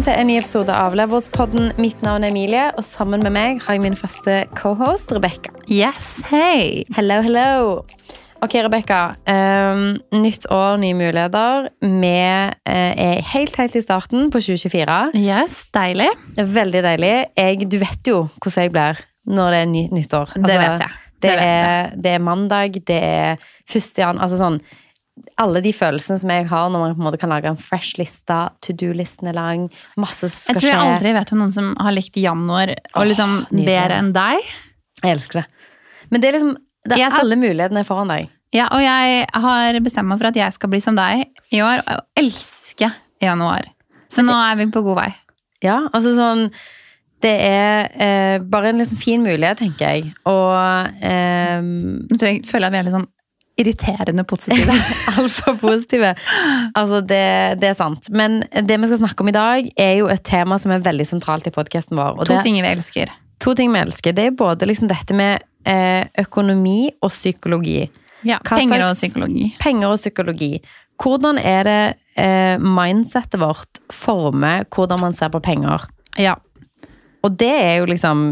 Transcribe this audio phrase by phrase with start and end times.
[0.00, 1.66] Velkommen til en ny episode av Leverspodden.
[1.76, 5.52] Mitt navn er Emilie, og sammen med meg har jeg min faste cohost Rebekka.
[5.68, 6.86] Yes, hei!
[6.96, 7.82] Hello, hello.
[8.40, 9.02] Ok, Rebekka.
[9.28, 11.68] Um, nytt år, nye muligheter.
[11.84, 14.96] Vi uh, er helt, helt i starten på 2024.
[15.20, 16.08] Yes, deilig.
[16.40, 17.14] Veldig deilig.
[17.36, 19.04] Jeg, du vet jo hvordan jeg blir
[19.36, 20.36] når det er ny, nyttår.
[20.48, 21.00] det vet jeg.
[21.10, 24.62] Det, Det vet er, det er mandag, det er første jan, altså sånn
[25.40, 27.98] alle de følelsene som jeg har når man på en måte kan lage en fresh
[28.00, 29.68] liste, to do-listen er lang,
[30.00, 30.96] masse som skal skje Jeg tror jeg skje.
[30.96, 34.50] aldri vet om noen som har likt januar og liksom oh, bedre enn deg.
[35.02, 35.46] Jeg elsker det.
[36.10, 36.54] Men det er liksom
[36.88, 38.28] det er skal- alle mulighetene foran deg.
[38.56, 41.84] Ja, og jeg har bestemt meg for at jeg skal bli som deg i år
[41.86, 42.88] og elske
[43.22, 43.68] januar.
[44.10, 45.10] Så nå er vi på god vei.
[45.62, 46.46] Ja, altså sånn
[47.20, 50.14] Det er eh, bare en liksom fin mulighet, tenker jeg.
[50.24, 50.56] Og
[51.04, 51.60] eh,
[52.16, 53.10] jeg føler at vi er litt sånn
[53.60, 54.74] irriterende positive.
[55.18, 56.14] altfor positive.
[56.78, 57.24] Altså, det,
[57.62, 58.10] det er sant.
[58.14, 61.06] Men det vi skal snakke om i dag, er jo et tema som er veldig
[61.08, 62.22] sentralt i podkasten vår.
[62.24, 63.12] To det, ting vi elsker.
[63.40, 64.16] to ting vi elsker.
[64.16, 67.82] Det er både liksom dette med eh, økonomi og psykologi.
[68.26, 69.50] Ja, Hva penger og psykologi.
[69.60, 70.52] Penger og psykologi.
[71.00, 71.82] Hvordan er det
[72.20, 75.88] eh, mindsettet vårt former hvordan man ser på penger?
[76.20, 76.36] Ja.
[77.24, 78.24] Og det er jo liksom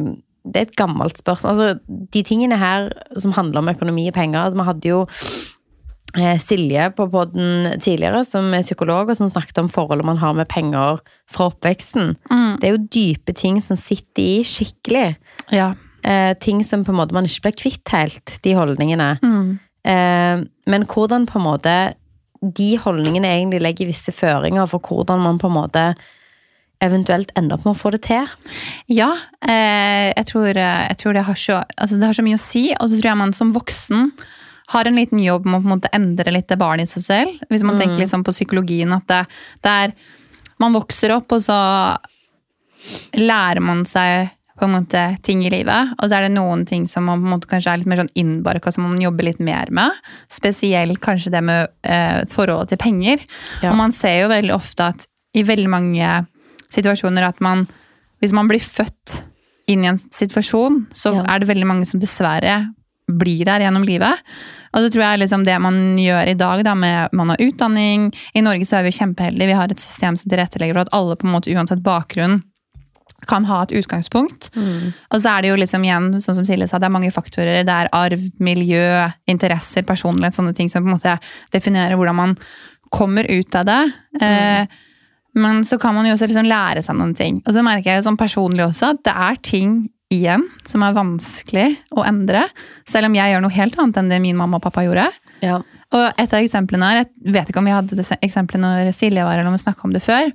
[0.48, 1.54] Det er et gammelt spørsmål.
[1.54, 5.00] Altså, de tingene her som handler om økonomi og penger altså, Vi hadde jo
[6.16, 10.36] eh, Silje på podden tidligere, som er psykolog, og som snakket om forholdet man har
[10.38, 12.16] med penger fra oppveksten.
[12.30, 12.56] Mm.
[12.60, 15.12] Det er jo dype ting som sitter i skikkelig.
[15.52, 15.74] ja.
[16.08, 19.08] Eh, ting som på en måte man ikke ble kvitt helt, de holdningene.
[19.18, 19.58] Mm.
[19.90, 21.74] Eh, men hvordan på en måte
[22.38, 25.84] de holdningene egentlig legger visse føringer for hvordan man på en måte
[26.84, 28.28] eventuelt ender opp med å få det til.
[28.92, 29.10] Ja,
[29.42, 32.42] eh, jeg, tror, eh, jeg tror det har, så, altså det har så mye å
[32.42, 34.12] si, og så tror jeg man som voksen
[34.74, 37.04] har en liten jobb med å på en måte endre litt det barnet i seg
[37.04, 37.44] selv.
[37.48, 39.24] Hvis man tenker liksom på psykologien, at det,
[39.64, 39.98] det er
[40.58, 41.54] Man vokser opp, og så
[43.14, 46.86] lærer man seg på en måte ting i livet, og så er det noen ting
[46.90, 49.38] som man på en måte kanskje er litt mer sånn innbarka, som man jobber litt
[49.38, 49.94] mer med.
[50.26, 53.22] Spesielt kanskje det med eh, forholdet til penger.
[53.62, 53.70] Ja.
[53.70, 55.06] Og man ser jo veldig ofte at
[55.38, 56.10] i veldig mange
[56.74, 57.66] situasjoner at man
[58.18, 59.20] Hvis man blir født
[59.70, 61.22] inn i en situasjon, så Ja.
[61.22, 62.74] er det veldig mange som dessverre
[63.08, 64.18] blir der gjennom livet.
[64.74, 68.12] Og det tror jeg liksom det man gjør i dag, da, med man har utdanning.
[68.34, 69.46] I Norge så er vi kjempeheldige.
[69.46, 72.42] Vi har et system som tilrettelegger for at alle på en måte uansett bakgrunn
[73.28, 74.50] kan ha et utgangspunkt.
[75.12, 77.64] Og så er det jo liksom igjen, sånn som Silje sa, det er mange faktorer.
[77.64, 81.18] Det er arv, miljø, interesser, personlighet, sånne ting som på en måte
[81.52, 82.36] definerer hvordan man
[82.90, 83.92] kommer ut av det.
[84.20, 84.66] Eh,
[85.38, 87.40] men så kan man jo også liksom lære seg noen ting.
[87.46, 89.78] Og så merker jeg jo sånn personlig også at det er ting
[90.12, 91.66] igjen som er vanskelig
[91.96, 92.46] å endre.
[92.88, 95.08] Selv om jeg gjør noe helt annet enn det min mamma og pappa gjorde.
[95.44, 95.60] Ja.
[95.94, 99.24] Og et av eksemplene her, jeg vet ikke om vi hadde det eksempelet når Silje
[99.24, 100.32] var, eller om vi snakka om det før,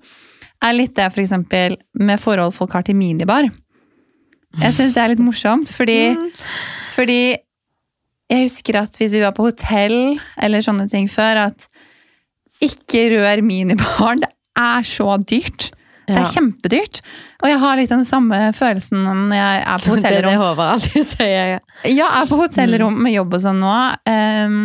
[0.64, 3.50] er litt det for eksempel med forhold folk har til minibar.
[4.62, 6.14] Jeg syns det er litt morsomt, fordi,
[6.94, 7.22] fordi
[8.32, 11.68] jeg husker at hvis vi var på hotell eller sånne ting før, at
[12.64, 14.24] ikke rør minibaren.
[14.24, 15.72] Det er så dyrt.
[16.04, 16.22] Det Ja.
[16.26, 17.00] er kjempedyrt.
[17.44, 20.42] Og jeg har litt den samme følelsen når jeg er på Det er det hotellrom.
[20.42, 21.54] Håvard alltid sier.
[21.56, 21.60] Ja,
[21.94, 23.76] jeg er på hotellrom med jobb og sånn nå.
[24.12, 24.58] Um,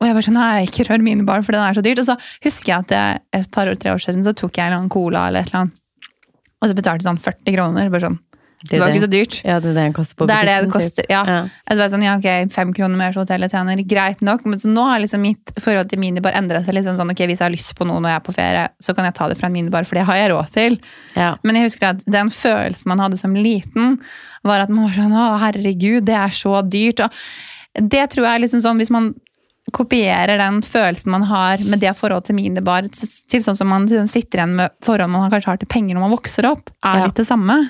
[0.00, 2.00] og jeg bare sånn, nei, ikke rør minibar, for den er så dyrt.
[2.00, 4.72] Og så husker jeg at jeg, et par år, tre år siden så tok jeg
[4.72, 5.76] en cola eller et eller annet.
[6.62, 7.90] Og så betalte jeg sånn 40 kroner.
[7.92, 8.18] Bare sånn.
[8.60, 9.34] Det, var ikke så dyrt.
[9.40, 11.20] Ja, det er det den koster på Det er det det koster, ja.
[11.24, 11.36] Ja.
[11.70, 14.44] Jeg vet sånn, ja, ok, Fem kroner mer så hotellet tjener, greit nok.
[14.44, 16.76] Men så nå har liksom mitt forhold til minibar endra seg.
[16.76, 18.96] litt sånn, ok, Hvis jeg har lyst på noe når jeg er på ferie, så
[18.96, 20.76] kan jeg ta det fra en minibar, for det har jeg råd til.
[21.16, 21.30] Ja.
[21.42, 23.96] Men jeg husker at den følelsen man hadde som liten,
[24.44, 27.00] var at man var sånn Å, herregud, det er så dyrt.
[27.06, 29.12] Og det tror jeg er liksom sånn, hvis man
[29.72, 34.08] kopierer den følelsen man har med det forholdet til minibar, til sånn som man liksom
[34.10, 37.20] sitter igjen med forhold man kanskje har til penger når man vokser opp, er litt
[37.20, 37.60] det samme.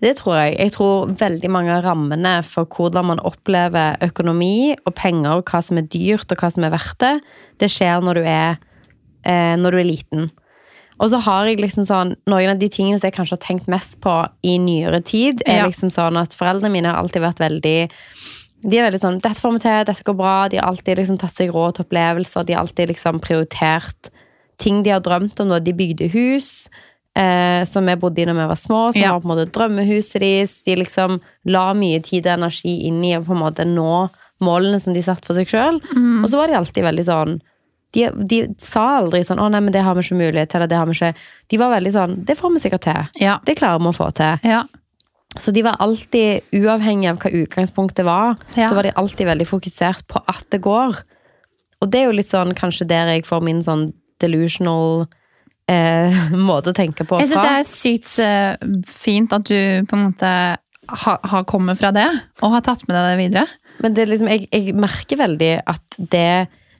[0.00, 0.56] Det tror jeg.
[0.58, 5.80] Jeg tror veldig mange av rammene for hvordan man opplever økonomi og penger, hva som
[5.80, 7.14] er dyrt og hva som er verdt det,
[7.58, 8.58] det skjer når du er,
[9.24, 10.30] eh, når du er liten.
[11.02, 13.66] Og så har jeg liksom sånn, noen av de tingene som jeg kanskje har tenkt
[13.70, 14.14] mest på
[14.46, 15.66] i nyere tid, er Ja.
[15.66, 17.90] liksom sånn at foreldrene mine har alltid vært veldig
[18.64, 21.18] de er veldig sånn 'Dette får vi til, dette går bra.' De har alltid liksom
[21.18, 22.46] tatt seg råd til opplevelser.
[22.46, 24.08] De har alltid liksom prioritert
[24.56, 25.50] ting de har drømt om.
[25.50, 25.58] Da.
[25.58, 26.68] De bygde hus
[27.16, 29.12] eh, som vi bodde i når vi var små, som Ja.
[29.12, 30.62] var på en måte drømmehuset deres.
[30.64, 34.10] De liksom la mye tid og energi inn i å på en måte nå
[34.42, 35.80] målene som de satte for seg sjøl.
[36.24, 37.40] Og så var de alltid veldig sånn
[37.94, 40.66] de, de sa aldri sånn 'Å, nei, men det har vi ikke mulighet til', eller
[40.66, 41.14] 'det har vi ikke'.
[41.48, 43.08] De var veldig sånn 'Det får vi sikkert til'.
[43.20, 43.38] Ja.
[43.44, 44.40] Det klarer vi å få til.
[44.50, 44.64] Ja.
[45.38, 48.68] Så de var alltid, uavhengig av hva utgangspunktet var, Ja.
[48.68, 50.96] så var de alltid veldig fokusert på at det går.
[51.82, 55.06] Og det er jo litt sånn kanskje der jeg får min sånn delusional
[55.70, 57.20] eh, måte å tenke på.
[57.22, 60.32] Jeg syns det er sykt eh, fint at du på en måte
[60.84, 62.08] har, har kommet fra det,
[62.42, 63.46] og har tatt med deg det videre.
[63.82, 66.28] Men det liksom, jeg, jeg merker veldig at det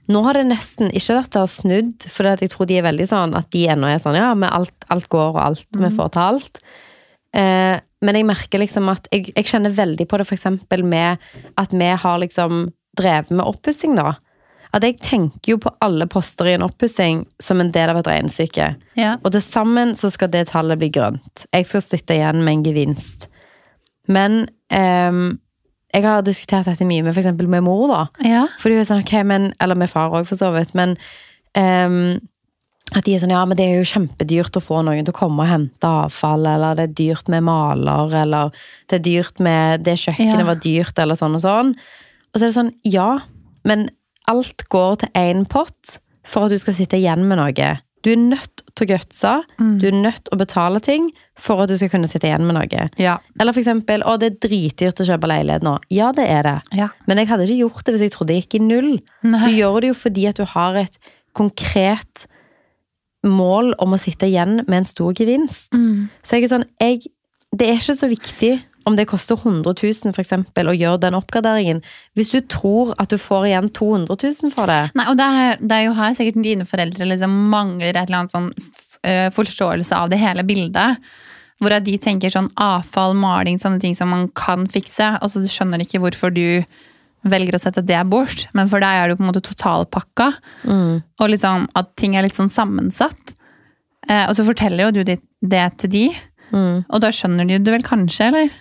[0.05, 3.07] Nå har det nesten ikke at det har snudd, for jeg tror de er veldig
[3.09, 6.11] sånn at de ennå er sånn Ja, men alt, alt går, og alt vi får
[6.13, 6.59] til alt.
[7.33, 11.25] Eh, men jeg merker liksom at jeg, jeg kjenner veldig på det eksempel med
[11.57, 14.13] at vi har liksom drevet med oppussing, da.
[14.75, 18.09] At jeg tenker jo på alle poster i en oppussing som en del av et
[18.11, 18.67] regnestykke.
[18.99, 19.13] Ja.
[19.23, 21.45] Og til sammen så skal det tallet bli grønt.
[21.55, 23.29] Jeg skal sitte igjen med en gevinst.
[24.11, 24.41] Men
[24.75, 25.39] um,
[25.95, 28.01] jeg har diskutert dette mye med eksempel med mor, da.
[28.27, 28.43] Ja.
[28.59, 30.75] For hun er sånn, ok, men, eller med far òg, for så vidt.
[30.75, 30.97] Men
[31.55, 32.17] um,
[32.93, 35.17] at de er sånn, ja, men det er jo kjempedyrt å få noen til å
[35.23, 38.51] komme og hente avfall, eller det er dyrt med maler, eller
[38.91, 40.49] det er dyrt med Det kjøkkenet Ja.
[40.51, 41.71] var dyrt, eller sånn og sånn.
[42.33, 43.07] Og så er det sånn, ja,
[43.63, 43.87] men
[44.31, 47.73] alt går til én pott for at du skal sitte igjen med noe.
[48.05, 49.79] Du er nødt til å gutse, Mm.
[49.81, 51.07] du er nødt til å betale ting
[51.37, 52.87] for at du skal kunne sitte igjen med noe.
[53.01, 53.17] Ja.
[53.39, 55.77] Eller for eksempel, å, det er dritdyrt å kjøpe leilighet nå.
[55.89, 56.55] Ja, det er det.
[56.77, 56.89] ja.
[57.07, 58.91] Men jeg hadde ikke gjort det hvis jeg trodde det gikk i null.
[59.23, 60.99] Du gjør det jo fordi at du har et
[61.33, 62.27] konkret
[63.25, 65.71] mål om å sitte igjen med en stor gevinst.
[65.73, 66.09] Mm.
[66.21, 67.01] Så jeg er sånn, jeg,
[67.55, 68.51] det er ikke så viktig
[68.85, 71.81] om det koster 100 000 for eksempel, å gjøre den oppgraderingen.
[72.17, 74.81] Hvis du tror at du får igjen 200 000 for det.
[74.97, 78.23] Nei, og det er, det er jo her sikkert dine foreldre liksom mangler et eller
[78.23, 81.01] annet sånn øh, forståelse av det hele bildet.
[81.63, 85.15] Hvor de tenker sånn avfall, maling, sånne ting som man kan fikse.
[85.23, 86.61] Og så skjønner de ikke hvorfor du
[87.25, 88.43] velger å sette det bort.
[88.53, 90.27] Men for deg er det jo på en måte totalpakka.
[91.23, 93.33] Og liksom at ting er litt sånn sammensatt.
[94.05, 96.05] Eh, og så forteller jo du det, det til de.
[96.91, 98.53] Og da skjønner de det vel kanskje, eller?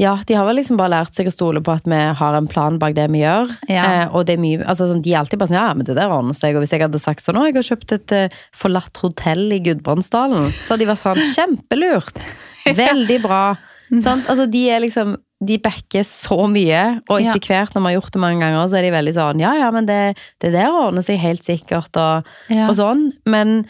[0.00, 2.46] Ja, de har vel liksom bare lært seg å stole på at vi har en
[2.48, 3.50] plan bak det vi gjør.
[3.68, 3.84] Ja.
[3.84, 5.96] Eh, og det er mye, altså sånn, de er alltid bare sånn, ja, men det
[5.98, 6.56] der ordner seg.
[6.56, 9.60] Og hvis jeg hadde sagt sånn, å, jeg har kjøpt et eh, forlatt hotell i
[9.66, 12.22] Gudbrandsdalen, så hadde de vært sånn, kjempelurt.
[12.84, 13.42] Veldig bra.
[13.90, 14.28] Sant?
[14.30, 18.12] Altså, de er liksom, de backer så mye, og etter hvert når vi har gjort
[18.16, 20.00] det mange ganger, så er de veldig sånn, ja, ja, men det,
[20.44, 22.68] det der ordner seg helt sikkert, og, Ja.
[22.70, 23.06] og sånn.
[23.28, 23.64] Men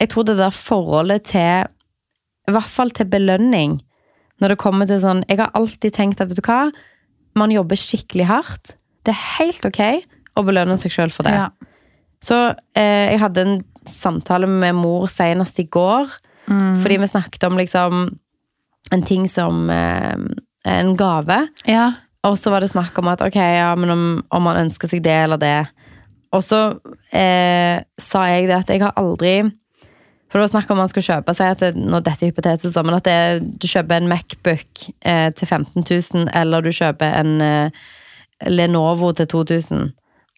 [0.00, 1.68] jeg tror det der forholdet til,
[2.48, 3.78] i hvert fall til belønning,
[4.40, 6.70] når det kommer til sånn Jeg har alltid tenkt at vet du hva,
[7.38, 8.76] man jobber skikkelig hardt.
[9.04, 9.80] Det er helt ok
[10.38, 11.32] å belønne seg sjøl for det.
[11.34, 11.48] Ja.
[12.22, 12.36] Så
[12.74, 13.56] eh, jeg hadde en
[13.88, 16.08] samtale med mor senest i går,
[16.48, 16.78] Mm.
[16.80, 18.18] fordi vi snakket om liksom
[18.92, 20.14] en ting som eh,
[20.64, 21.48] en gave.
[21.66, 21.90] ja.
[22.24, 25.02] Og så var det snakk om at ok, ja, men om, om man ønsker seg
[25.04, 25.68] det eller det.
[26.32, 26.80] Og så
[27.12, 29.34] eh, sa jeg det at jeg har aldri
[30.28, 32.76] For det var snakk om man skal kjøpe Si at det, nå dette er hypotetisk,
[32.84, 37.40] men at det, du kjøper en Macbook eh, til 15 000, eller du kjøper en
[37.40, 37.70] eh,
[38.46, 39.88] Lenovo til 2000.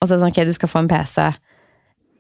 [0.01, 1.27] Og så er det sånn, ok, du skal få en PC.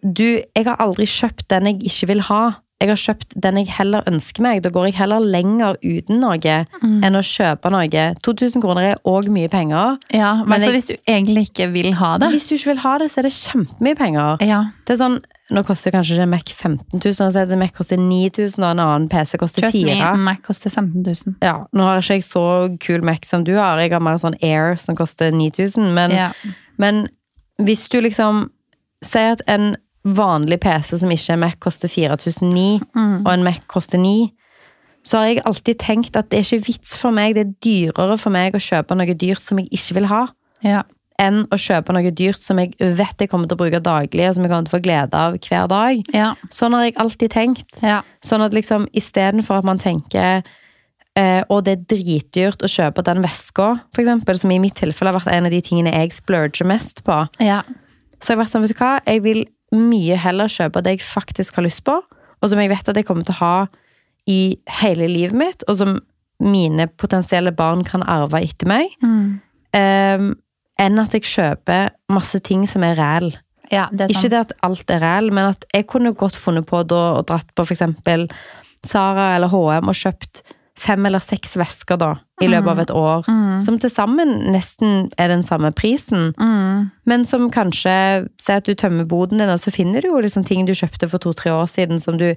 [0.03, 0.25] Du,
[0.57, 2.41] jeg har aldri kjøpt den jeg ikke vil ha.
[2.81, 4.63] Jeg har kjøpt den jeg heller ønsker meg.
[4.65, 6.39] Da går jeg heller lenger uten noe
[7.05, 8.05] enn å kjøpe noe.
[8.25, 9.99] 2000 kroner er òg mye penger.
[10.17, 10.31] ja.
[10.49, 12.31] Men jeg- hvis du egentlig ikke vil ha det.
[12.33, 14.39] Hvis du ikke vil ha det, så er det kjempemye penger.
[14.41, 14.63] Ja.
[14.87, 15.21] Det er sånn,
[15.51, 19.37] Nå koster kanskje en Mac 15 000, altså Mac koster 9000, og en annen PC
[19.39, 21.35] koster Trust me, 4 Mac koster 15 000.
[21.43, 22.45] Ja, Nå har ikke jeg så
[22.81, 23.79] kul Mac som du har.
[23.83, 25.93] Jeg har mer sånn Air som koster 9000.
[25.95, 26.33] Men, Ja.
[26.79, 27.09] men
[27.61, 28.51] hvis du liksom
[29.05, 33.27] sier at en vanlig PC som ikke er Mac, koster 4009, Mm.
[33.27, 34.31] og en Mac koster 9
[35.03, 38.19] så har jeg alltid tenkt at det er ikke vits for meg, det er dyrere
[38.19, 40.27] for meg å kjøpe noe dyrt som jeg ikke vil ha,
[40.63, 40.83] Ja.
[41.21, 44.35] Enn å kjøpe noe dyrt som jeg vet jeg kommer til å bruke daglig, og
[44.39, 46.01] som jeg kommer til å få glede av hver dag.
[46.17, 46.31] Ja.
[46.55, 47.77] Sånn har jeg alltid tenkt.
[47.85, 48.01] Ja.
[48.25, 50.41] Sånn at liksom istedenfor at man tenker
[51.19, 55.13] eh, og det er dritdyrt å kjøpe den veska, for eksempel, som i mitt tilfelle
[55.13, 57.21] har vært en av de tingene jeg splurger mest på.
[57.45, 57.61] Ja.
[58.21, 59.45] Så jeg har vært sånn, vet du hva, jeg vil
[59.77, 61.99] mye heller kjøpe det jeg faktisk har lyst på,
[62.41, 63.57] og som jeg vet at jeg kommer til å ha
[64.31, 64.41] i
[64.81, 65.99] hele livet mitt, og som
[66.41, 69.41] mine potensielle barn kan arve etter meg, Mm.
[69.77, 70.31] eh,
[70.81, 73.35] enn at jeg kjøper masse ting som er ræl.
[73.71, 74.09] ja, det.
[74.11, 77.27] Ikke det at alt er ræl, men at jeg kunne godt funnet på da og
[77.29, 78.29] dratt på eksempel
[78.85, 80.41] Sara eller H&M og kjøpt
[80.81, 83.61] fem eller seks vesker da, i løpet av et år, Mm.
[83.63, 86.91] som til sammen nesten er den samme prisen, Mm.
[87.05, 90.47] men som kanskje, si at du tømmer boden din, og så finner du jo liksom
[90.47, 92.35] ting du kjøpte for to-tre år siden, som du,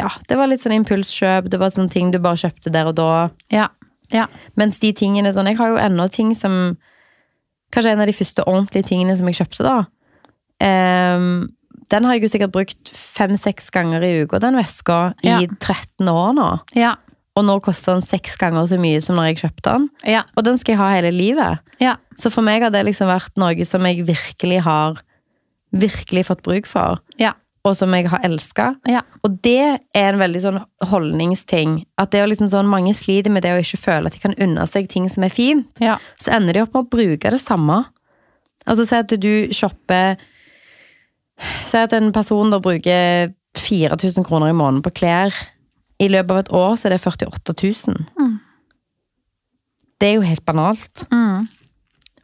[0.00, 2.96] ja, det var litt sånn impulskjøp, det var sånne ting du bare kjøpte der og
[2.96, 3.68] da, Ja.
[4.10, 4.26] Ja.
[4.56, 6.76] mens de tingene sånn, jeg har jo ennå ting som
[7.70, 9.78] Kanskje en av de første ordentlige tingene som jeg kjøpte, da.
[10.60, 11.50] Um,
[11.90, 15.38] den har jeg jo sikkert brukt fem-seks ganger i uka, den veska, Ja.
[15.40, 16.48] i 13 år nå.
[16.78, 16.96] Ja.
[17.36, 19.88] Og nå koster den seks ganger så mye som når jeg kjøpte den.
[20.04, 20.22] Ja.
[20.36, 21.58] Og den skal jeg ha hele livet.
[21.80, 21.96] Ja.
[22.18, 24.98] Så for meg har det liksom vært noe som jeg virkelig har
[25.72, 26.98] virkelig fått bruk for.
[27.18, 27.32] Ja.
[27.66, 28.70] Og som jeg har elska.
[28.88, 29.02] Ja.
[29.26, 29.60] Og det
[29.92, 31.80] er en veldig sånn holdningsting.
[32.00, 34.36] At det er liksom sånn, Mange sliter med det å ikke føle at de kan
[34.40, 35.68] unne seg ting som er fint.
[35.82, 35.98] Ja.
[36.20, 37.82] Så ender de opp med å bruke det samme.
[38.64, 40.20] Altså Si at du shopper
[41.68, 45.34] Si at en person da bruker 4000 kroner i måneden på klær.
[46.00, 48.04] I løpet av et år så er det 48 000.
[48.20, 48.34] Mm.
[50.00, 51.04] Det er jo helt banalt.
[51.12, 51.48] Mm.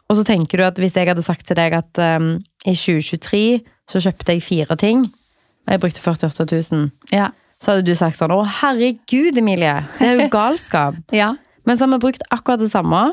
[0.07, 3.65] Og så tenker du at hvis jeg hadde sagt til deg at um, i 2023
[3.91, 5.07] så kjøpte jeg fire ting,
[5.67, 7.31] og jeg brukte 48 000, Ja.
[7.61, 9.83] så hadde du sagt sånn Å, herregud, Emilie!
[9.99, 10.95] Det er jo galskap.
[11.13, 11.35] ja.
[11.67, 13.13] Men så har vi brukt akkurat det samme.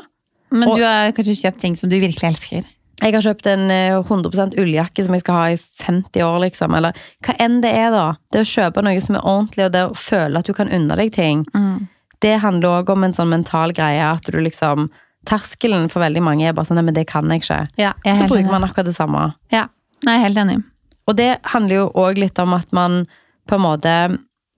[0.52, 2.64] Men Og- du har kanskje kjøpt ting som du virkelig elsker.
[3.02, 6.76] Jeg har kjøpt en eh, 100% ulljakke som jeg skal ha i 50 år, liksom.
[6.78, 6.92] Eller
[7.26, 8.14] hva enn det er, da.
[8.30, 10.94] Det å kjøpe noe som er ordentlig, og det å føle at du kan unne
[10.96, 11.88] deg ting, Mm.
[12.22, 14.90] det handler òg om en sånn mental greie at du liksom
[15.26, 17.68] Terskelen for veldig mange er bare sånn men det kan jeg ikke.
[17.78, 19.34] Ja, jeg Så bruker man akkurat det samme.
[19.50, 19.66] Ja,
[20.04, 20.62] jeg er helt enig.
[21.08, 23.04] Og det handler jo òg litt om at man
[23.48, 23.94] på en måte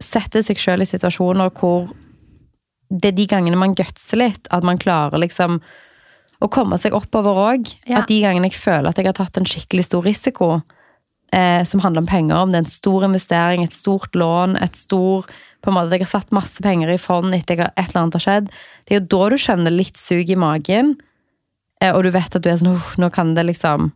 [0.02, 1.88] setter seg sjøl i situasjoner hvor
[2.92, 5.58] det er de gangene man gutser litt, at man klarer liksom
[6.38, 7.70] å komme seg oppover òg.
[7.88, 8.02] Ja.
[8.02, 10.50] At de gangene jeg føler at jeg har tatt en skikkelig stor risiko,
[11.32, 14.78] eh, som handler om penger, om det er en stor investering, et stort lån, et
[14.78, 15.26] stor
[15.64, 18.04] på en måte, at Jeg har satt masse penger i fond etter at et eller
[18.04, 18.50] annet har skjedd.
[18.86, 20.96] Det er jo da du kjenner litt sug i magen,
[21.80, 23.92] eh, og du vet at du er sånn «Uff, Nå kan det liksom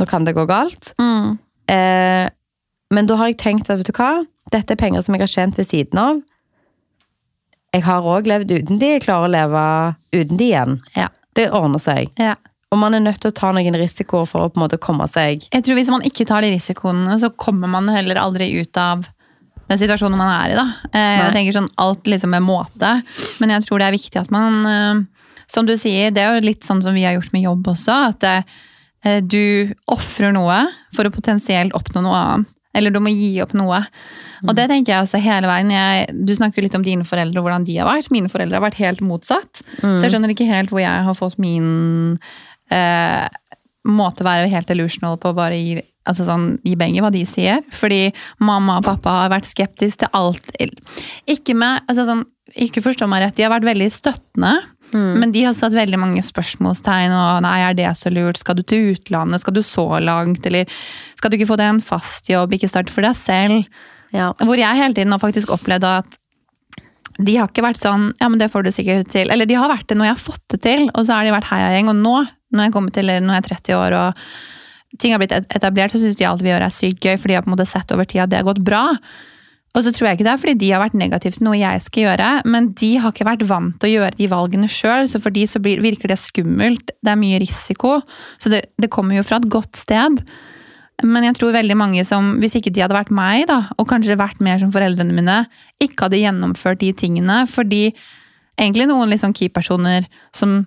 [0.00, 0.94] Nå kan det gå galt.
[0.96, 1.38] Mm.
[1.72, 2.28] Eh,
[2.92, 4.10] men da har jeg tenkt at vet du hva,
[4.52, 6.20] dette er penger som jeg har tjent ved siden av.
[7.72, 9.60] Jeg har òg levd uten de, jeg klarer å leve
[10.12, 10.74] uten de igjen.
[10.98, 11.06] Ja.
[11.32, 12.10] Det ordner seg.
[12.20, 12.34] Ja.
[12.72, 15.04] Og man er nødt til å ta noen risikoer for å på en måte komme
[15.12, 18.76] seg Jeg tror Hvis man ikke tar de risikoene, så kommer man heller aldri ut
[18.80, 19.04] av
[19.68, 20.56] den situasjonen man er i.
[20.58, 20.64] da.
[20.92, 21.32] Eh, Jeg Nei.
[21.36, 22.92] tenker sånn Alt liksom med måte.
[23.40, 25.02] Men jeg tror det er viktig at man eh,
[25.52, 27.96] Som du sier, det er jo litt sånn som vi har gjort med jobb også.
[28.12, 30.62] At eh, du ofrer noe
[30.94, 32.50] for å potensielt oppnå noe annet.
[32.72, 33.82] Eller du må gi opp noe.
[34.48, 35.68] Og det tenker jeg også hele veien.
[35.74, 38.08] Jeg, du snakker litt om dine foreldre og hvordan de har vært.
[38.14, 39.60] Mine foreldre har vært helt motsatt.
[39.98, 42.16] Så jeg skjønner ikke helt hvor jeg har fått min
[42.72, 43.26] eh,
[43.84, 47.26] måte å være helt illusional på, bare gi, altså sånn, gi beng i hva de
[47.28, 47.60] sier.
[47.76, 48.06] Fordi
[48.40, 50.48] mamma og pappa har vært skeptiske til alt.
[51.30, 52.24] Ikke med, altså sånn,
[52.56, 54.56] ikke forstå meg rett, de har vært veldig støttende.
[54.94, 57.14] Men de har satt veldig mange spørsmålstegn.
[57.16, 58.40] og nei, er det så lurt?
[58.40, 59.40] Skal du til utlandet?
[59.40, 60.44] Skal du så langt?
[60.46, 60.68] Eller
[61.16, 62.52] skal du ikke få deg en fast jobb?
[62.52, 63.64] Ikke starte for deg selv?
[64.12, 64.32] Ja.
[64.36, 66.18] Hvor jeg hele tiden har faktisk opplevd at
[67.20, 69.30] de har ikke vært sånn Ja, men det får du sikkert til.
[69.32, 71.34] Eller de har vært det når jeg har fått det til, og så har de
[71.34, 71.92] vært heiagjeng.
[71.92, 72.16] Og nå,
[72.52, 74.24] når jeg kommer til når jeg er 30 år og
[75.00, 77.36] ting har blitt etablert, så syns de alt vi gjør er sykt gøy, for de
[77.38, 78.82] har på en måte sett over tid at det har gått bra.
[79.72, 81.80] Og så tror jeg ikke det er fordi de har vært negative til noe jeg
[81.80, 85.20] skal gjøre, men de har ikke vært vant til å gjøre de valgene sjøl, så
[85.22, 86.92] for de så blir, virker det skummelt.
[87.00, 88.00] Det er mye risiko.
[88.42, 90.20] Så det, det kommer jo fra et godt sted.
[91.02, 94.18] Men jeg tror veldig mange som, hvis ikke de hadde vært meg, da, og kanskje
[94.20, 95.38] vært mer som foreldrene mine,
[95.82, 97.40] ikke hadde gjennomført de tingene.
[97.48, 97.86] Fordi
[98.60, 100.04] egentlig noen liksom key-personer
[100.36, 100.60] som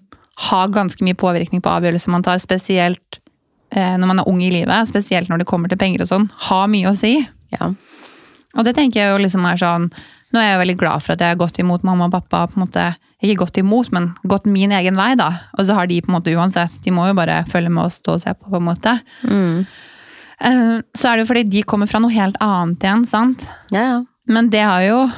[0.50, 3.22] har ganske mye påvirkning på avgjørelser man tar, spesielt
[3.70, 6.28] eh, når man er ung i livet, spesielt når det kommer til penger og sånn,
[6.50, 7.20] har mye å si.
[7.54, 7.70] ja.
[8.56, 9.90] Og det tenker jeg jo liksom er sånn
[10.34, 12.48] Nå er jeg veldig glad for at jeg har gått imot mamma og pappa.
[12.48, 12.86] på en måte,
[13.24, 15.30] Ikke gått imot, men gått min egen vei, da.
[15.58, 17.92] Og så har de på en måte uansett De må jo bare følge med og
[17.94, 18.98] stå og se på, på en måte.
[19.24, 19.66] Mm.
[20.42, 23.46] Eh, Så er det jo fordi de kommer fra noe helt annet igjen, sant.
[23.72, 24.02] ja, ja.
[24.28, 25.12] Men det har jo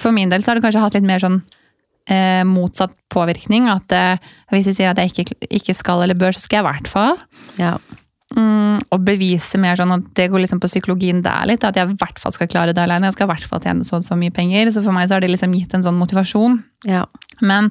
[0.00, 1.42] For min del så har det kanskje hatt litt mer sånn
[2.08, 3.68] eh, motsatt påvirkning.
[3.72, 4.18] At eh,
[4.52, 6.88] hvis de sier at jeg ikke, ikke skal eller bør, så skal jeg i hvert
[6.88, 7.16] fall.
[7.60, 7.76] ja.
[8.34, 11.64] Mm, og bevise mer sånn at det går liksom på psykologien der litt.
[11.64, 13.06] At jeg i hvert fall skal klare det alene.
[13.06, 14.72] Jeg skal i hvert fall tjene så så mye penger.
[14.74, 16.58] Så for meg så har det liksom gitt en sånn motivasjon.
[16.90, 17.06] ja.
[17.44, 17.70] Men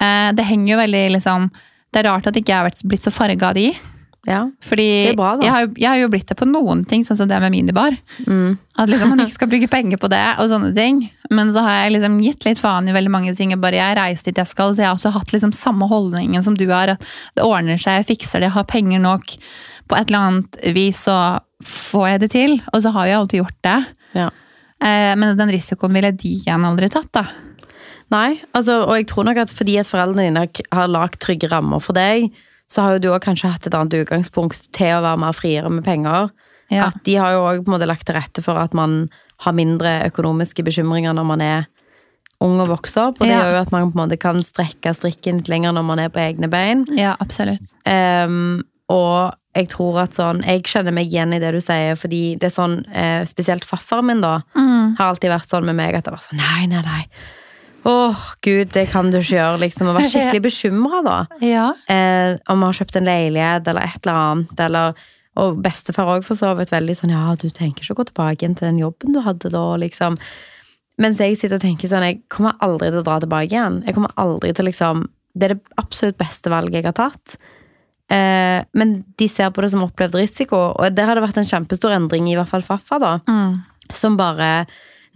[0.00, 1.46] eh, det henger jo veldig liksom
[1.90, 3.72] Det er rart at ikke jeg har blitt så farga av de.
[4.28, 4.42] Ja.
[4.60, 5.42] Fordi Det er bra, da.
[5.46, 7.50] jeg, har, jo- jeg har jo blitt det på noen ting, sånn som det med
[7.54, 7.96] minibar.
[8.26, 8.58] Mm.
[8.76, 10.98] At liksom man ikke skal bruke penger på det og sånne ting.
[11.30, 13.50] Men så har jeg liksom gitt litt faen i veldig mange ting.
[13.54, 16.42] Jeg bare jeg reiser dit jeg skal, så jeg har også hatt liksom samme holdningen
[16.44, 16.88] som du har.
[16.96, 19.36] At det ordner seg, jeg fikser det, jeg har penger nok.
[19.88, 21.16] På et eller annet vis så
[21.64, 22.58] får jeg det til.
[22.74, 23.78] Og så har jeg alltid gjort det.
[24.20, 24.28] ja.
[24.80, 27.26] Eh, men den risikoen ville de igjen aldri tatt, da.
[28.10, 31.80] Nei, altså, og jeg tror nok at fordi at foreldrene dine har- lagt trygge rammer
[31.84, 32.30] for deg,
[32.70, 35.70] så har jo du også kanskje hatt et annet utgangspunkt til å være mer friere
[35.74, 36.30] med penger.
[36.70, 36.86] Ja.
[36.86, 39.08] At de har jo måte lagt til rette for at man
[39.42, 41.66] har mindre økonomiske bekymringer når man er
[42.40, 43.18] ung og vokser opp.
[43.20, 43.40] Og det Ja.
[43.42, 46.08] gjør jo at man på en måte kan strekke strikken litt lenger når man er
[46.14, 46.86] på egne bein.
[46.96, 47.60] ja, absolutt.
[47.84, 52.38] Um, og jeg tror at sånn Jeg kjenner meg igjen i det du sier, fordi
[52.38, 54.96] det er sånn eh, Spesielt farfaren min, da, Mm.
[54.96, 57.06] har alltid vært sånn med meg at det var sånn Nei, nei, nei.
[57.88, 59.88] Åh, gud, det kan du ikke gjøre, liksom.
[59.88, 61.16] Og være skikkelig bekymra, da.
[61.44, 61.68] Ja.
[61.88, 64.62] Eh, om vi har kjøpt en leilighet eller et eller annet.
[64.66, 65.00] Eller,
[65.40, 68.42] Og bestefar òg for så vidt veldig sånn ja, du tenker ikke å gå tilbake
[68.42, 70.18] igjen til den jobben du hadde da, liksom.
[71.00, 73.78] Mens jeg sitter og tenker sånn, jeg kommer aldri til å dra tilbake igjen.
[73.86, 75.06] Jeg kommer aldri til liksom
[75.38, 77.36] Det er det absolutt beste valget jeg har tatt.
[78.10, 81.46] Eh, men de ser på det som opplevd risiko, og der har det vært en
[81.46, 83.12] kjempestor endring, i hvert fall Faffa, da.
[83.94, 84.66] Som bare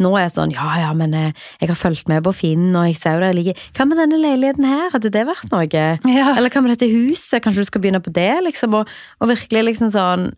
[0.03, 2.97] nå er sånn Ja, ja, men jeg, jeg har fulgt med på Finn, og jeg
[2.99, 3.65] ser jo det jeg liker.
[3.77, 4.89] Hva med denne leiligheten her?
[4.95, 5.69] Hadde det vært noe?
[5.71, 6.33] Ja.
[6.35, 7.43] Eller hva med dette huset?
[7.45, 8.33] Kanskje du skal begynne på det?
[8.49, 8.75] liksom?
[8.81, 10.33] Og, og virkelig liksom sånn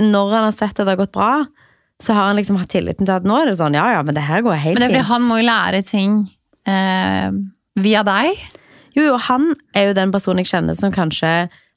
[0.00, 1.32] Når han har sett at det har gått bra,
[2.00, 4.16] så har han liksom hatt tilliten til at nå er det sånn Ja, ja, men
[4.16, 4.80] det her går helt fint.
[4.80, 6.18] Men det er fordi han må jo lære ting
[6.70, 7.28] eh,
[7.82, 8.44] via deg.
[8.96, 11.32] Jo, jo, han er jo den personen jeg kjenner som kanskje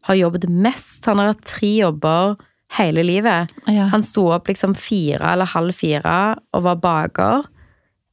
[0.08, 1.02] har jobbet mest.
[1.10, 2.38] Han har hatt tre jobber
[2.78, 3.52] hele livet.
[3.68, 3.90] Ja.
[3.92, 6.18] Han sto opp liksom fire eller halv fire
[6.56, 7.48] og var baker.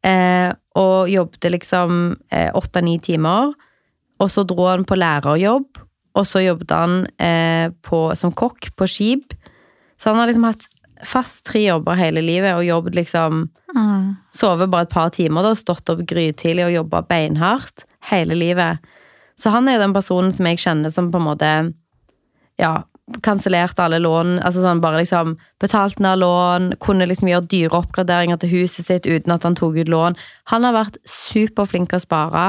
[0.07, 3.53] Eh, og jobbet liksom eh, åtte-ni timer.
[4.19, 5.85] Og så dro han på lærerjobb.
[6.19, 9.37] Og så jobbet han eh, på, som kokk på skip.
[9.99, 10.67] Så han har liksom hatt
[11.07, 13.47] fast tre jobber hele livet og jobbet liksom
[13.77, 14.17] Mm.
[14.33, 18.85] Sovet bare et par timer, da, stått opp grytidlig og jobba beinhardt hele livet.
[19.39, 21.51] Så han er jo den personen som jeg kjenner som på en måte
[22.59, 22.88] Ja,
[23.25, 24.39] kansellerte alle lån.
[24.45, 29.09] Altså sånn bare liksom Betalt ned lån, kunne liksom gjøre dyre oppgraderinger til huset sitt
[29.09, 30.19] uten at han tok ut lån.
[30.53, 32.45] Han har vært superflink til å spare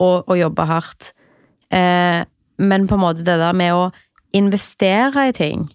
[0.00, 1.12] og, og jobbe hardt.
[1.70, 2.24] Eh,
[2.60, 3.84] men på en måte det der med å
[4.36, 5.68] investere i ting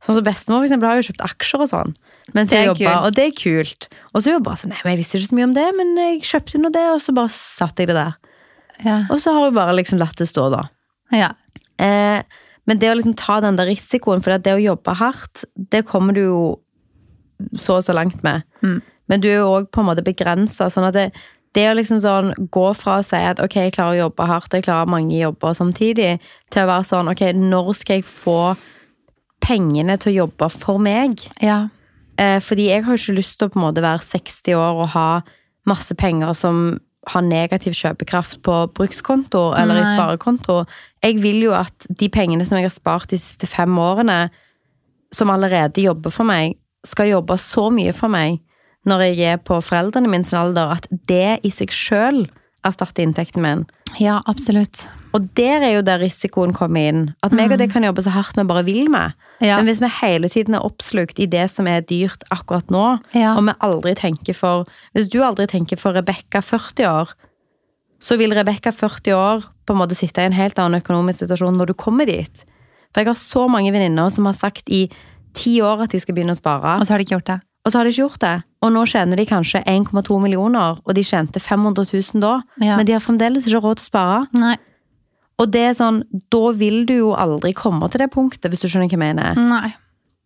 [0.00, 1.90] Sånn som Bestemor for eksempel, har jo kjøpt aksjer og sånn.
[2.32, 3.88] Mens er jeg jobba, og det er kult.
[4.14, 5.90] Og så jobba bare sånn, nei, men jeg visste ikke så mye om det, men
[6.00, 8.14] jeg kjøpte nå det, og så bare satte jeg det der.
[8.80, 8.94] Ja.
[9.12, 10.62] Og så har hun bare liksom latt det stå, da.
[11.12, 11.34] ja.
[11.84, 12.22] Eh,
[12.68, 16.16] men det å liksom ta den der risikoen, for det å jobbe hardt, det kommer
[16.16, 16.40] du jo
[17.56, 18.44] så og så langt med.
[18.60, 18.80] Mm.
[19.10, 20.68] Men du er jo òg på en måte begrensa.
[20.70, 21.06] Sånn at det,
[21.56, 24.52] det å liksom sånn gå fra å si at ok, jeg klarer å jobbe hardt,
[24.52, 26.12] og jeg klarer mange jobber samtidig,
[26.52, 28.38] til å være sånn ok, når skal jeg få
[29.40, 31.26] pengene til å jobbe for meg?
[31.42, 31.66] ja.
[32.20, 34.80] Eh, fordi jeg har jo ikke lyst til å på en måte være 60 år
[34.82, 35.04] og ha
[35.70, 36.74] masse penger som
[37.12, 40.62] har negativ kjøpekraft på brukskonto eller i sparekonto.
[41.04, 44.28] Jeg vil jo at de pengene som jeg har spart de siste fem årene,
[45.12, 48.38] som allerede jobber for meg, skal jobbe så mye for meg
[48.88, 52.22] når jeg er på foreldrene min sin alder, at det i seg sjøl
[52.66, 53.66] erstatter inntekten min.
[53.98, 54.86] ja, absolutt.
[55.12, 57.14] Og der er jo der risikoen kommer inn.
[57.24, 59.12] At meg og det kan jobbe så hardt vi bare vil med.
[59.40, 59.56] Ja.
[59.56, 63.34] Men hvis vi hele tiden er oppslukt i det som er dyrt akkurat nå, Ja.
[63.36, 67.10] og vi aldri tenker for Hvis du aldri tenker for Rebekka 40 år,
[68.00, 71.56] så vil Rebekka 40 år på en måte sitte i en helt annen økonomisk situasjon
[71.58, 72.44] når du kommer dit.
[72.94, 74.88] For jeg har så mange venninner som har sagt i
[75.34, 77.40] ti år at de skal begynne å spare, Og så har de ikke gjort det.
[77.64, 78.34] Og så har de ikke gjort det.
[78.64, 82.76] Og nå tjener de kanskje 1,2 millioner, og de tjente 500 000 da, Ja.
[82.76, 84.20] men de har fremdeles ikke råd til å spare.
[84.32, 84.56] Nei.
[85.40, 88.68] Og det er sånn, da vil du jo aldri komme til det punktet, hvis du
[88.68, 89.34] skjønner hva jeg mener.
[89.40, 89.70] Nei.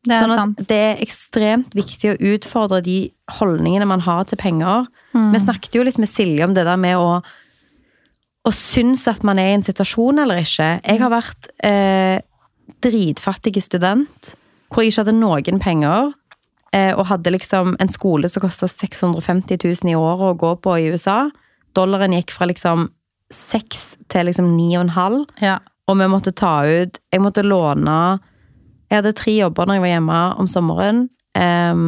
[0.05, 0.59] Det er sånn sant.
[0.69, 2.97] det er ekstremt viktig å utfordre de
[3.39, 4.85] holdningene man har til penger.
[5.15, 5.31] Mm.
[5.33, 7.23] Vi snakket jo litt med Silje om det der med å,
[8.45, 10.67] å synes at man er i en situasjon eller ikke.
[10.85, 12.19] Jeg har vært eh,
[12.85, 14.35] dritfattig student,
[14.69, 16.13] hvor jeg ikke hadde noen penger,
[16.97, 20.89] og hadde liksom en skole som kostet 650 000 i året å gå på i
[20.95, 21.31] USA.
[21.77, 22.89] Dollaren gikk fra liksom
[23.35, 25.21] 6 til liksom 9,5.
[25.43, 25.59] Ja.
[25.89, 28.19] Og vi måtte ta ut Jeg måtte låne
[28.89, 31.01] Jeg hadde tre jobber når jeg var hjemme om sommeren
[31.37, 31.83] um,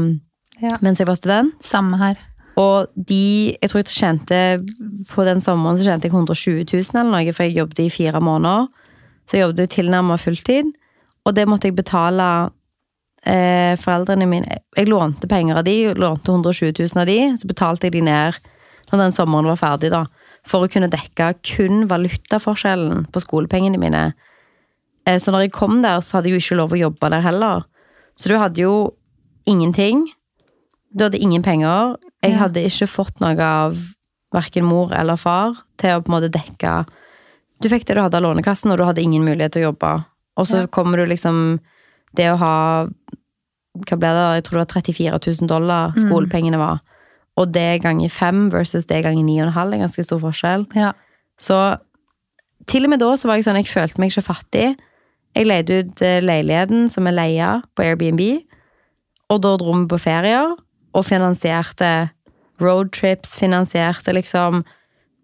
[0.61, 0.77] Ja.
[0.85, 1.55] mens jeg var student.
[1.65, 2.19] Samme her.
[2.57, 4.41] Og de Jeg tror jeg tjente
[5.13, 8.21] På den sommeren så tjente jeg 120 000 eller noe, for jeg jobbet i fire
[8.21, 8.69] måneder.
[9.27, 10.73] Så jeg jobbet jo tilnærmet fulltid.
[11.27, 12.51] Og det måtte jeg betale
[13.27, 17.87] eh, foreldrene mine Jeg lånte penger av de, lånte 120 000 av de, så betalte
[17.89, 18.39] jeg de ned
[18.93, 20.05] når den sommeren var ferdig, da.
[20.47, 24.13] For å kunne dekke kun valutaforskjellen på skolepengene mine.
[25.07, 27.21] Eh, Så når jeg kom der, så hadde jeg jo ikke lov å jobbe der
[27.25, 27.65] heller.
[28.17, 28.95] Så du hadde jo
[29.47, 30.07] ingenting.
[30.95, 31.97] Du hadde ingen penger.
[32.23, 33.77] Jeg hadde ikke fått noe av
[34.35, 36.87] verken mor eller far til å på en måte dekke
[37.63, 40.05] Du fikk det du hadde av Lånekassen, og du hadde ingen mulighet til å jobbe.
[40.37, 40.67] Og så Ja.
[40.67, 41.59] kommer du liksom
[42.15, 42.87] Det å ha
[43.85, 44.25] Hva ble det?
[44.39, 46.03] Jeg tror det var 34 000 dollar Mm.
[46.07, 46.81] skolepengene var.
[47.37, 50.67] Og det ganger fem versus det ganger ni og en halv er ganske stor forskjell.
[50.75, 50.93] Ja.
[51.39, 51.77] Så
[52.67, 54.77] til og med da så var jeg sånn, jeg følte meg ikke fattig.
[55.37, 58.23] Jeg leide ut eh, leiligheten som er leia på Airbnb,
[59.31, 60.55] og da dro vi på ferier,
[60.97, 62.11] og finansierte
[62.61, 64.65] roadtrips, finansierte liksom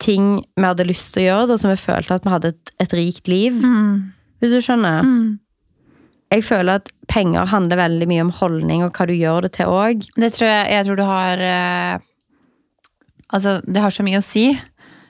[0.02, 2.72] ting vi hadde lyst til å gjøre, da, som vi følte at vi hadde et,
[2.82, 4.12] et rikt liv, Mm.
[4.42, 5.02] hvis du skjønner.
[5.06, 5.38] Mm.
[6.32, 9.68] Jeg føler at penger handler veldig mye om holdning, og hva du gjør det til
[9.70, 10.04] òg.
[10.16, 12.08] Det tror jeg, jeg tror du har eh,
[13.32, 14.50] Altså, det har så mye å si.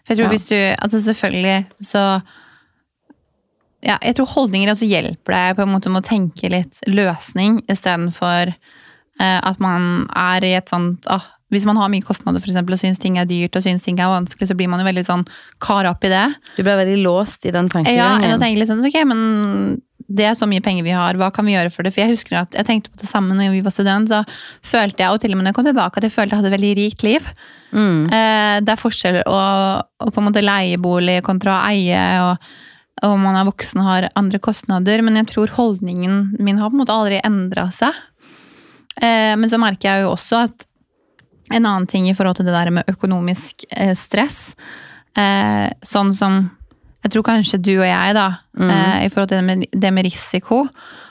[0.02, 0.32] For jeg tror Ja.
[0.34, 2.04] hvis du Altså, selvfølgelig så
[3.82, 7.56] ja, jeg tror holdninger også hjelper deg på en måte med å tenke litt løsning,
[7.66, 12.48] istedenfor eh, at man er i et sånt ah, Hvis man har mye kostnader for
[12.48, 14.86] eksempel, og syns ting er dyrt og syns ting er vanskelig, så blir man jo
[14.86, 15.24] veldig sånn
[15.60, 16.22] kar opp i det.
[16.56, 17.92] Du blir veldig låst i den tanken?
[17.92, 19.82] Ja, enn å tenke litt sånn, ok, men
[20.18, 21.94] det er så mye penger vi har, hva kan vi gjøre for det?
[21.94, 24.22] For jeg husker at jeg tenkte på det samme når vi var student, så
[24.66, 26.52] følte jeg, og til og med når jeg kom tilbake, at jeg følte jeg hadde
[26.52, 27.30] et veldig rikt liv.
[27.72, 28.02] Mm.
[28.12, 29.38] Eh, det er forskjell å,
[29.80, 32.52] å på en måte leie bolig kontra å eie, og,
[33.02, 36.76] om man er voksen og har andre kostnader, men jeg tror holdningen min har på
[36.76, 37.96] en måte aldri endra seg.
[39.00, 40.66] Eh, men så merker jeg jo også at
[41.52, 44.54] en annen ting i forhold til det der med økonomisk eh, stress,
[45.18, 46.44] eh, sånn som
[47.02, 48.26] jeg tror kanskje du og jeg, da,
[48.60, 50.68] eh, i forhold til det med, det med risiko.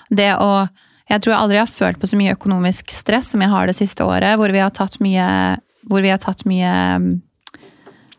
[0.09, 0.69] Det å
[1.11, 3.75] Jeg tror jeg aldri har følt på så mye økonomisk stress som jeg har det
[3.75, 5.57] siste året, hvor vi har tatt mye
[5.89, 7.19] Hvor vi har tatt mye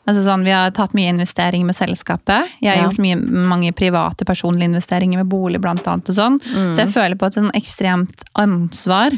[0.03, 2.49] Altså sånn, Vi har tatt mye investering med selskapet.
[2.61, 2.89] Jeg har Ja.
[2.89, 3.17] gjort mye,
[3.49, 6.09] mange private personlige investeringer med bolig, blant annet.
[6.09, 6.41] og sånn.
[6.73, 9.13] Så jeg føler på et sånn ekstremt ansvar.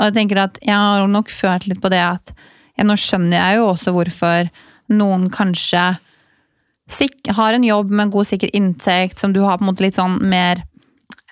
[0.00, 2.32] Og jeg tenker at jeg har nok følt litt på det at
[2.78, 4.50] ja, Nå skjønner jeg jo også hvorfor
[4.88, 5.98] noen kanskje
[7.36, 10.18] har en jobb med god, sikker inntekt, som du har på en måte litt sånn
[10.30, 10.64] mer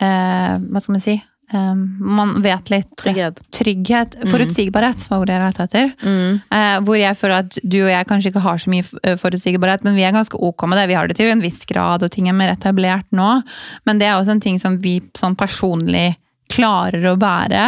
[0.01, 1.19] eh, Hva skal man si?
[1.49, 3.39] Um, man vet litt Trygghet.
[3.57, 4.17] Trygghet.
[4.29, 5.87] Forutsigbarhet var ordet jeg lette etter.
[6.05, 6.41] Mm.
[6.53, 9.87] Eh, hvor jeg føler at du og jeg kanskje ikke har så mye eh, forutsigbarhet,
[9.87, 10.89] men vi er ganske ok med det.
[10.91, 13.31] Vi har det til en viss grad, og ting er mer etablert nå.
[13.89, 16.19] Men det er også en ting som vi sånn personlig
[16.53, 17.65] klarer å bære.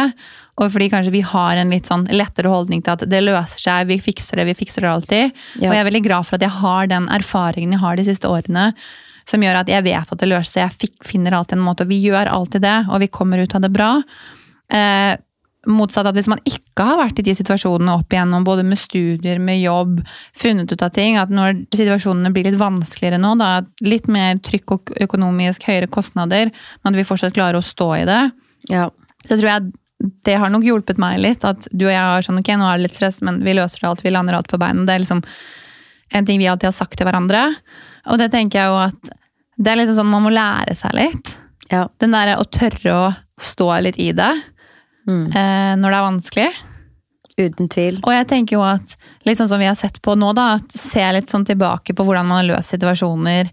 [0.61, 3.87] Og fordi kanskje vi har en litt sånn lettere holdning til at det løser seg,
[3.89, 5.39] vi fikser det, vi fikser det alltid.
[5.57, 5.71] Ja.
[5.71, 8.29] Og jeg er veldig glad for at jeg har den erfaringen jeg har de siste
[8.29, 8.67] årene,
[9.25, 10.61] som gjør at jeg vet at det løser seg.
[10.67, 13.57] Jeg fikk, finner alltid en måte, og vi gjør alltid det, og vi kommer ut
[13.57, 13.89] av det bra.
[14.73, 15.17] Eh,
[15.69, 19.41] motsatt at hvis man ikke har vært i de situasjonene opp igjennom, både med studier,
[19.41, 19.99] med jobb,
[20.37, 23.51] funnet ut av ting, at når situasjonene blir litt vanskeligere nå, da,
[23.85, 26.49] litt mer trykk og økonomisk høyere kostnader,
[26.81, 28.23] men at vi fortsatt klarer å stå i det,
[28.69, 28.89] Ja.
[29.27, 29.71] så tror jeg
[30.25, 31.43] det har nok hjulpet meg litt.
[31.47, 33.83] At du og jeg har sånn, ok, nå er det litt stress, men vi løser
[33.83, 34.85] det alt, vi lander alt på beina.
[34.87, 35.23] Det er liksom
[36.11, 37.43] en ting vi alltid har sagt til hverandre.
[38.11, 39.11] Og det tenker jeg jo at
[39.61, 41.35] det er liksom sånn man må lære seg litt.
[41.71, 41.85] Ja.
[42.01, 43.05] Den derre å tørre å
[43.41, 44.33] stå litt i det
[45.07, 45.31] Mm.
[45.33, 46.49] eh, når det er vanskelig.
[47.39, 47.95] Uten tvil.
[48.03, 51.01] Og jeg tenker jo at, sånn som vi har sett på nå, da, at se
[51.15, 53.49] litt sånn tilbake på hvordan man har løst situasjoner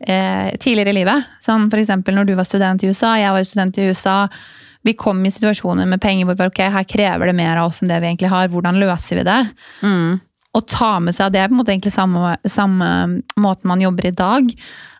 [0.00, 1.24] eh, tidligere i livet.
[1.44, 4.16] Som for eksempel når du var student i USA, jeg var jo student i USA.
[4.82, 7.90] Vi kom i situasjoner med penger hvor ok, her krever det mer av oss enn
[7.90, 8.50] det vi egentlig har.
[8.50, 9.40] Hvordan løser vi det?
[9.82, 10.20] Mm.
[10.52, 12.88] Og ta med seg, det er på en måte egentlig samme, samme
[13.40, 14.50] måten man jobber i dag.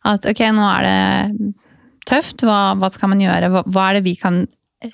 [0.08, 1.52] At ok, nå er det
[2.08, 3.50] tøft, hva, hva skal man gjøre?
[3.52, 4.44] Hva, hva er det vi kan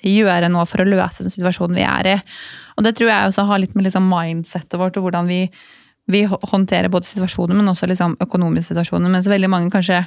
[0.05, 2.17] gjøre nå for å løse den situasjonen vi er i?
[2.77, 5.43] Og det tror jeg også har litt med liksom mindsettet vårt og hvordan vi,
[6.11, 9.11] vi håndterer både situasjoner, men også liksom økonomiske situasjoner.
[9.11, 10.03] Mens veldig mange kanskje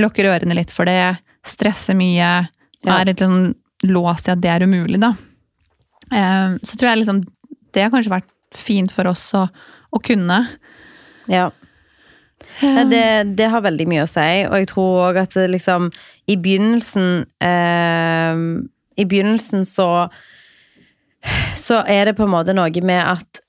[0.00, 2.30] lukker ørene litt for det, stresser mye,
[2.82, 5.12] er litt sånn låst i at det er umulig, da.
[6.12, 7.22] Eh, Så tror jeg liksom
[7.72, 9.46] det har kanskje vært fint for oss å,
[9.92, 10.42] å kunne.
[11.30, 11.50] Ja.
[12.60, 13.04] Det,
[13.38, 15.86] det har veldig mye å si, og jeg tror òg at liksom
[16.28, 18.42] I begynnelsen eh,
[19.00, 19.86] I begynnelsen så
[21.56, 23.40] Så er det på en måte noe med at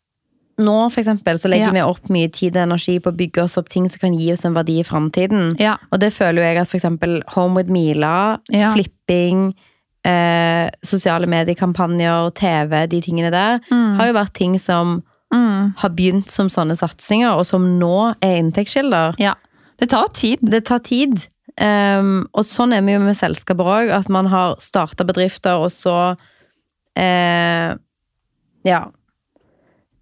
[0.62, 1.74] nå, for eksempel, så legger Ja.
[1.74, 4.32] vi opp mye tid og energi på å bygge oss opp ting som kan gi
[4.32, 5.56] oss en verdi i framtiden.
[5.60, 5.80] Ja.
[5.91, 8.72] Og det føler jo jeg at for eksempel Home with Mila, Ja.
[8.76, 9.56] flipping,
[10.06, 15.02] eh, sosiale mediekampanjer, TV, de tingene der, har jo vært ting som
[15.34, 15.74] Mm.
[15.78, 19.16] har begynt som sånne satsinger, og som nå er inntektskilder.
[19.20, 19.34] ja.
[19.80, 20.38] Det tar tid.
[20.44, 21.28] Det tar tid.
[21.60, 25.72] Um, og sånn er vi jo med selskaper òg, at man har starta bedrifter, og
[25.72, 26.16] så
[26.96, 27.74] eh,
[28.63, 28.92] Ja.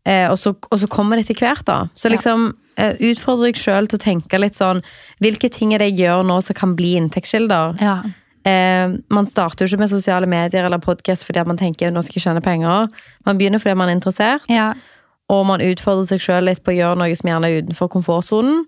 [0.05, 1.87] Eh, og, så, og så kommer det etter hvert, da.
[1.95, 2.15] Så Ja.
[2.17, 4.81] liksom eh, utfordre deg sjøl til å tenke litt sånn
[5.21, 7.79] Hvilke ting er det jeg gjør nå som kan bli inntektskilder?
[7.81, 8.01] Ja.
[8.45, 12.17] Eh, man starter jo ikke med sosiale medier eller podkast fordi man tenker nå skal
[12.19, 12.87] jeg tjene penger.
[13.25, 14.47] Man begynner fordi man er interessert.
[14.49, 14.73] Ja.
[15.31, 18.65] og man utfordrer seg sjøl litt på å gjøre noe som gjerne er utenfor komfortsonen.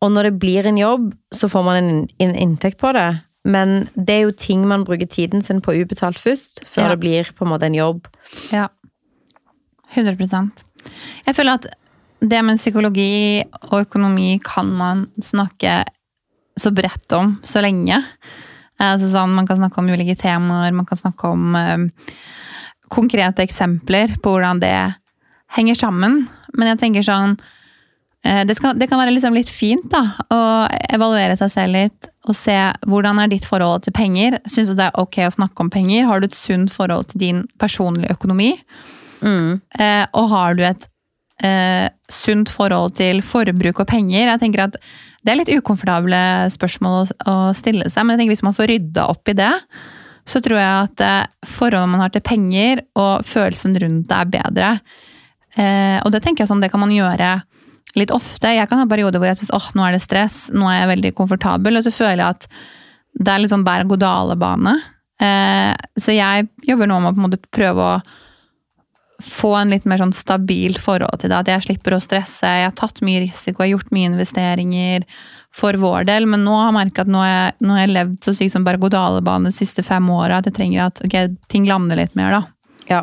[0.00, 1.90] Og når det blir en jobb, så får man en,
[2.22, 3.20] en inntekt på det.
[3.44, 6.88] Men det er jo ting man bruker tiden sin på ubetalt først, før Ja.
[6.94, 8.06] det blir på en måte en jobb.
[8.52, 8.68] ja.
[9.94, 10.64] 100%
[11.26, 11.66] Jeg føler at
[12.20, 15.84] det med psykologi og økonomi kan man snakke
[16.58, 18.00] så bredt om så lenge.
[18.78, 22.12] Altså sånn, man kan snakke om ulike temaer, man kan snakke om eh,
[22.92, 24.76] konkrete eksempler på hvordan det
[25.56, 26.20] henger sammen.
[26.54, 27.34] Men jeg tenker sånn
[28.24, 30.40] eh, det, skal, det kan være liksom litt fint da, å
[30.92, 32.56] evaluere seg selv litt og se
[32.88, 34.38] hvordan er ditt forhold til penger.
[34.50, 36.06] Syns du det er ok å snakke om penger?
[36.08, 38.52] Har du et sunt forhold til din personlige økonomi?
[39.24, 39.58] Mm.
[39.80, 40.86] Eh, og har du et
[41.44, 44.26] eh, sunt forhold til forbruk og penger.
[44.26, 44.80] Jeg tenker at
[45.18, 46.18] Det er litt ukomfortable
[46.54, 49.52] spørsmål å, å stille seg, men jeg tenker hvis man får rydda opp i det,
[50.28, 54.32] så tror jeg at eh, forholdet man har til penger og følelsen rundt det er
[54.32, 54.72] bedre.
[55.58, 57.38] Eh, og det tenker jeg sånn, det kan man gjøre
[57.98, 58.52] litt ofte.
[58.54, 60.92] Jeg kan ha perioder hvor jeg syns åh, nå er det stress, nå er jeg
[60.92, 62.48] veldig komfortabel, og så føler jeg at
[63.18, 64.76] det er litt sånn berg-og-dale-bane.
[65.18, 68.00] Eh, så jeg jobber nå med å på en måte prøve å
[69.22, 71.40] få en litt mer sånn stabilt forhold til det.
[71.40, 72.46] At jeg slipper å stresse.
[72.46, 75.06] Jeg har tatt mye risiko, jeg har gjort mye investeringer
[75.58, 77.94] for vår del, men nå har jeg merka at nå har jeg, nå har jeg
[77.96, 81.66] levd så sykt som berg-og-dal-bane de siste fem åra at jeg trenger at okay, ting
[81.66, 82.42] lander litt mer, da.
[82.90, 83.02] Ja.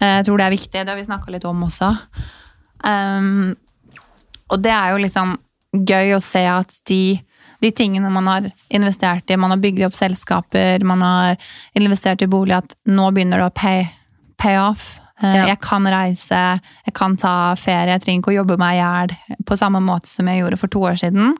[0.00, 0.82] Eh, Jeg tror det er viktig.
[0.82, 1.92] Det har vi snakka litt om også.
[2.82, 3.54] Um,
[4.48, 5.36] og det er jo liksom
[5.86, 7.18] gøy å se at de,
[7.62, 12.30] de tingene man har investert i, man har bygd opp selskaper, man har investert i
[12.30, 13.84] bolig, at nå begynner det å pay,
[14.40, 14.96] pay off.
[15.22, 15.46] Eh, Ja.
[15.46, 19.42] Jeg kan reise, jeg kan ta ferie, jeg trenger ikke å jobbe meg i hjel
[19.44, 21.34] på samme måte som jeg gjorde for to år siden.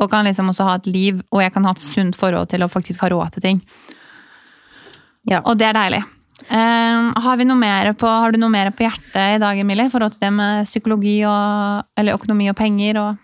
[0.00, 2.62] Og kan liksom også ha et liv, og jeg kan ha et sunt forhold til
[2.62, 3.62] å faktisk ha råd til ting.
[5.30, 5.40] Ja.
[5.44, 6.02] Og det er deilig.
[6.50, 9.86] Uh, har, vi noe mer på, har du noe mer på hjertet i dag, Emilie,
[9.86, 13.16] i forhold til det med psykologi og Eller økonomi og penger og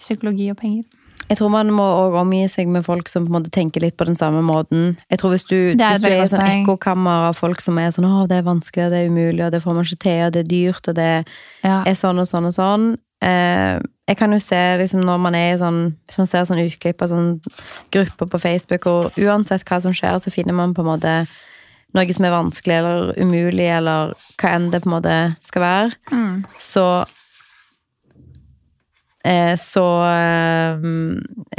[0.00, 0.84] psykologi og penger?
[1.28, 3.96] Jeg tror man må også omgi seg med folk som på en måte tenker litt
[3.98, 4.96] på den samme måten.
[5.10, 7.90] Jeg tror Hvis du, Det er hvis du er sånn ekkokammer av folk som er
[7.90, 10.20] sånn 'Å, det er vanskelig, og det er umulig, og det får man ikke til,
[10.26, 11.26] og det er dyrt, og det
[11.64, 11.82] Ja.
[11.84, 15.54] er sånn og sånn og sånn' eh, Jeg kan jo se liksom når man er
[15.54, 17.40] i sånn Hvis man ser sånn utklipp av sånn
[17.90, 21.26] grupper på Facebook, og uansett hva som skjer, så finner man på en måte
[21.94, 25.92] noe som er vanskelig eller umulig, eller hva enn det på en måte skal være
[26.12, 26.44] Mm.
[26.58, 27.04] så
[29.58, 30.84] så eh,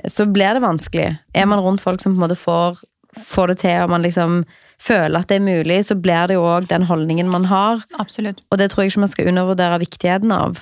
[0.08, 1.10] så blir det vanskelig.
[1.34, 2.80] Er man rundt folk som på en måte får,
[3.20, 4.44] får det til, og man liksom
[4.82, 7.82] føler at det er mulig, så blir det jo òg den holdningen man har.
[8.00, 8.44] Absolutt.
[8.52, 10.62] Og det tror jeg ikke man skal undervurdere viktigheten av.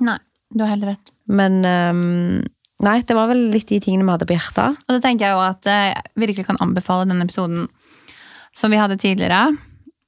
[0.00, 0.16] Nei,
[0.54, 1.12] du har helt rett.
[1.30, 2.40] Men um,
[2.80, 4.78] Nei, det var vel litt de tingene vi hadde på hjertet.
[4.86, 7.66] Og da tenker jeg jo at eh, jeg virkelig kan anbefale denne episoden
[8.56, 9.50] som vi hadde tidligere.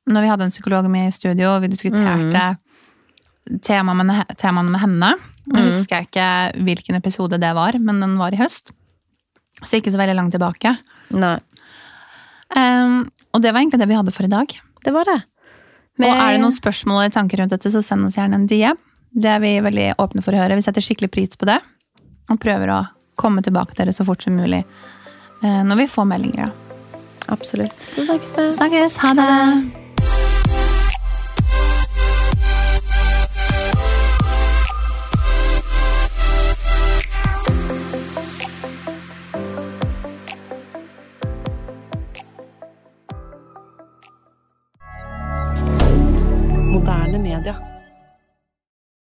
[0.09, 2.47] Når vi hadde en psykolog med i studio, og vi diskuterte
[3.67, 5.11] temaene med, temaene med henne.
[5.47, 5.73] Nå Mm.
[5.73, 8.71] husker jeg ikke hvilken episode det var, men den var i høst.
[9.65, 10.77] Så ikke så veldig langt tilbake.
[11.11, 11.39] Nei,
[12.55, 14.47] Um, og det var egentlig det vi hadde for i dag.
[14.85, 15.23] det var det.
[16.03, 18.77] Og er det noen spørsmål eller tanker rundt dette, så send oss gjerne en DM.
[19.15, 20.55] Det er vi veldig åpne for å høre.
[20.57, 21.59] Vi setter skikkelig pris på det.
[22.29, 24.65] Og prøver å komme tilbake til dere så fort som mulig
[25.43, 26.47] eh, når vi får meldinger.
[26.47, 26.53] da.
[27.33, 27.73] Absolutt.
[27.97, 28.51] Snakkes vi.
[28.53, 28.97] Snakkes.
[28.99, 29.82] Ha det.